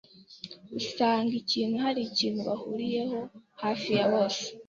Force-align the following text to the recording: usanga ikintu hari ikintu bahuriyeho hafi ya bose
usanga 0.79 1.31
ikintu 1.41 1.75
hari 1.85 1.99
ikintu 2.09 2.39
bahuriyeho 2.49 3.19
hafi 3.61 3.89
ya 3.97 4.05
bose 4.13 4.43